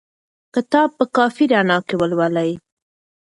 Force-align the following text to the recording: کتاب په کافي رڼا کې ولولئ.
کتاب 0.55 0.89
په 0.97 1.05
کافي 1.17 1.45
رڼا 1.51 1.77
کې 1.87 1.95
ولولئ. 1.99 2.51